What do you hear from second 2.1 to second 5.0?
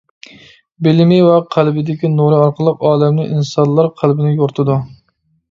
نۇرى ئارقىلىق ئالەمنى، ئىنسانلار قەلبىنى يورۇتىدۇ.